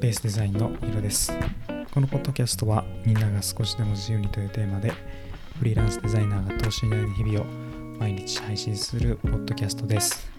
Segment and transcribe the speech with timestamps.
[0.00, 1.32] ベースデザインのヒロです。
[1.92, 4.92] このポッドキャストはみんなが少しでも自由にというテーマで
[5.58, 7.44] フリーランスデザイナーが等身大の日々を
[7.98, 10.30] 毎日配信するポッドキャストです。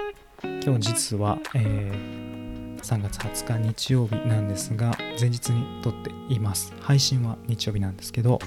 [0.41, 6.73] 今日実は、えー、3月20日日曜日なんですが前日に撮っています。
[6.79, 8.39] 配信は日曜日なんですけど、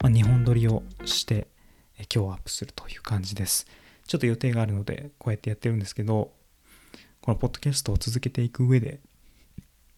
[0.00, 1.48] まあ、2本撮りをして
[2.14, 3.66] 今日アップするという感じです。
[4.06, 6.30] ちょっと予定があるのでこうやってやってるんですけど
[7.20, 9.00] このポッドキャストを続けていく上で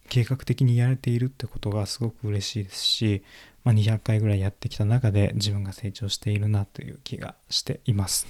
[0.09, 3.23] 計画的にやれているってことがすごく嬉しいですし、
[3.65, 8.27] まあ、200回ぐらいやってきた中で自分が成長しているなという気がしています。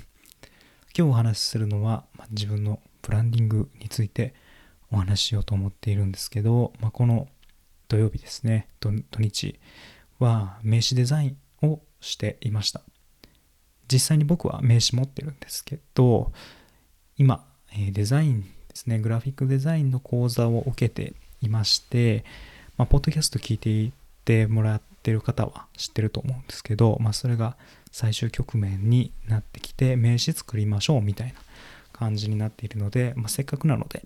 [0.96, 4.34] 今日お話しするのは、まあ、自分のブランディングについて
[4.90, 7.28] お話ししようと思っているんですけど、まあ、この
[7.88, 9.60] 土曜日ですね土日
[10.18, 11.36] は名刺デザイン
[11.68, 12.80] をしていました
[13.92, 16.32] 実際に僕は名刺持ってるんですけど
[17.16, 17.44] 今
[17.92, 21.14] デザインですねグラフィックデザインの講座を受けて
[21.46, 22.24] いまして、
[22.76, 23.92] まあ、ポッドキャスト聞いてい
[24.24, 27.56] てもらってる方は知ってると思うんですけど、まあ、それが
[27.90, 31.34] 最終局面になってきて名刺作りましょうみたいな
[31.92, 34.02] 感じになっているので、まあ、せっかくなので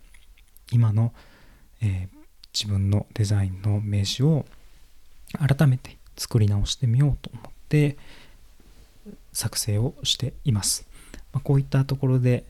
[0.70, 1.12] 今の、
[1.82, 2.18] えー、
[2.54, 4.46] 自分のデザインの名刺を
[5.38, 7.96] 改めて作り直してみようと思って
[9.32, 10.86] 作成をしています。
[11.32, 12.44] まあ、こういったところで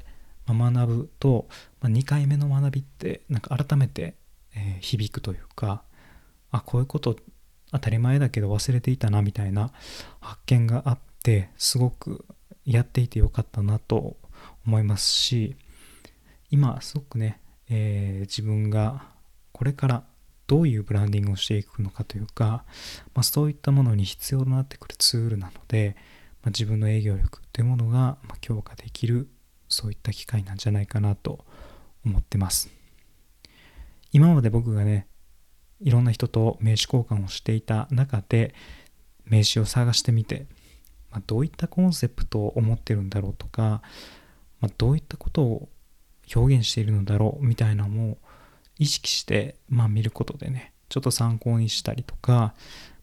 [0.48, 1.46] 学ぶと、
[1.80, 4.14] まあ、2回目の学びってなんか改めて
[4.60, 5.82] えー、響くというか
[6.50, 7.16] あこういうこと
[7.72, 9.70] 当たり前だけど忘れていたなみたいな
[10.20, 12.24] 発見があってすごく
[12.64, 14.16] やっていてよかったなと
[14.66, 15.56] 思いますし
[16.50, 19.04] 今すごくね、えー、自分が
[19.52, 20.04] これから
[20.46, 22.64] どういうブランディングをしていくのかというか、
[23.14, 25.94] まあ、そういったものに必要となってくるツールなので、
[26.42, 29.28] まあ、自分の営業力というものが強化できる
[29.68, 31.44] そういった機会なんじゃないかなと
[32.04, 32.79] 思ってます。
[34.12, 35.06] 今まで僕がね
[35.80, 38.54] いろんな人と名刺交換をしていた中で
[39.24, 40.46] 名刺を探してみて、
[41.10, 43.82] まあ、どういったコンセプトを思ってるんだろうとか、
[44.60, 45.68] まあ、どういったことを
[46.34, 48.18] 表現しているのだろうみたいなのも
[48.78, 52.50] 意識して、まあ、見ることでねちょっと参考にしたりとか、ま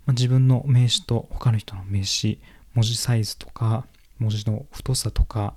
[0.08, 2.40] あ、自分の名刺と他の人の名刺
[2.74, 3.86] 文字サイズとか
[4.20, 5.56] 文字の太さとか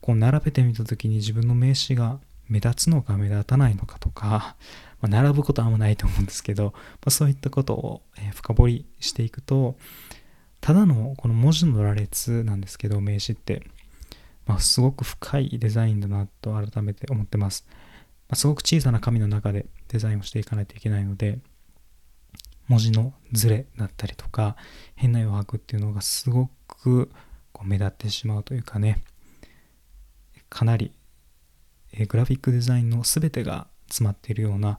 [0.00, 4.56] こう並べてみた時に自分の名刺が目立つのか目立たないのかとか、
[5.00, 6.72] まあ、並ぶことはあんまないと思うんですけど、ま
[7.06, 8.02] あ、そういったことを、
[8.34, 9.76] 深掘りしていくと
[10.60, 13.62] ただのこの文字の羅列なんですけど名刺って、
[14.46, 17.74] まあ、すごく深いデザインだなと改めて思ってます、ま
[18.30, 21.38] あ、すごく小さな紙の中でデザインをしていかないといけないので
[22.68, 24.56] 文字のズレだったりとか
[24.96, 27.10] 変な余白っていうのがすごく
[27.52, 29.02] こう目立ってしまうというかね
[30.48, 30.92] かなり
[31.98, 34.78] えグラフィックデザインの全てが詰まっているような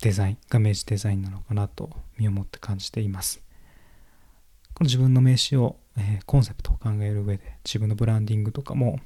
[0.00, 3.42] デザインが名刺デザインなのかなと身をもって感じています。
[4.74, 8.98] この自分の名刺を、えー、コンセプトを考える上で自分のブランディングとかも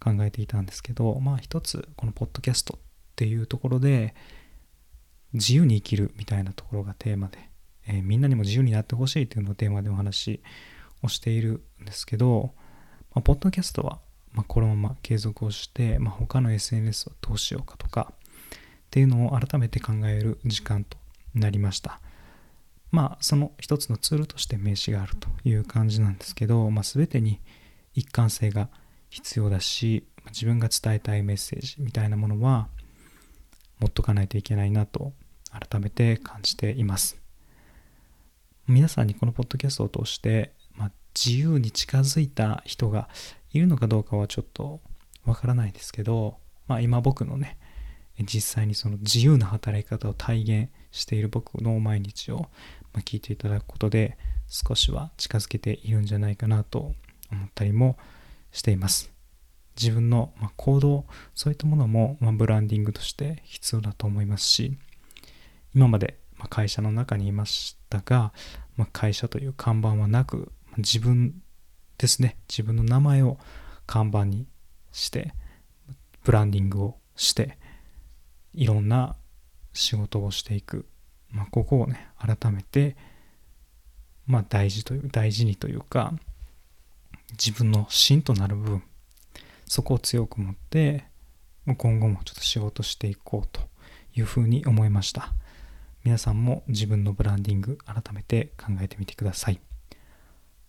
[0.00, 2.80] 考えていたんですけどまあ一つこのポッドキャストっ
[3.16, 4.14] ていうところで
[5.32, 7.38] 自由に生きるみたいなところがテーマで、
[7.88, 10.40] えー、みんなにも自由になってほしいというのをテーマでお話
[11.02, 12.54] をしているんですけど、
[13.14, 13.98] まあ、ポッドキャストは
[14.34, 18.18] まあ、このまま継続をして、まあ、他の SNS をどうしようかとかっ
[18.90, 20.98] ていうのを改めて考える時間と
[21.34, 22.00] なりました。
[22.90, 27.40] まあその一つのツールとして名刺があるという感じなんですけど、まあ、全てに
[27.94, 28.68] 一貫性が
[29.10, 32.68] 必要だし自分が伝えたいメッセージみたいなものは
[33.80, 35.12] 持っとかないといけないなと
[35.50, 37.16] 改めて感じています。
[38.68, 43.08] 皆さんにこのポッドキャストを通して、まあ、自由に近づいた人が
[43.54, 44.80] いるのかどうかはちょっと
[45.24, 47.56] わからないですけど、まあ、今僕のね
[48.18, 52.46] 実際にその自由な働き方を体現している僕の毎日を
[52.98, 56.92] 聞いていただくことで少しは近づけているんじゃないかなと
[57.32, 57.96] 思ったりも
[58.52, 59.14] しています。
[59.80, 64.78] 自分の行動そういったものもブランディングとして必要だと思いますし
[65.74, 66.18] 今まで
[66.48, 68.32] 会社の中にいましたが
[68.92, 71.42] 会社という看板はなく自分
[71.98, 72.36] ですね。
[72.48, 73.38] 自分の名前を
[73.86, 74.46] 看板に
[74.92, 75.34] して
[76.24, 77.58] ブランディングをして
[78.54, 79.16] いろんな
[79.72, 80.86] 仕事をしていく、
[81.30, 82.96] まあ、ここをね改めて、
[84.26, 86.14] まあ、大事という大事にというか
[87.32, 88.82] 自分の芯となる部分
[89.66, 91.04] そこを強く持って
[91.66, 93.60] 今後もちょっと仕事していこうと
[94.14, 95.32] いうふうに思いました。
[96.04, 99.58] 皆さんも自分のブランディング改めて考えてみてください。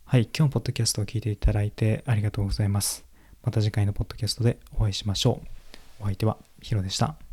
[0.08, 3.04] はい、今日のポッドキャストを聞いていただいてありがとうございます。
[3.42, 6.02] また次回のポッドキャストでお会いしましょう。
[6.02, 7.25] お相手はヒロでした。